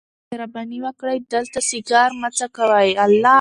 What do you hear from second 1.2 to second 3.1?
دلته سیګار مه څکوئ.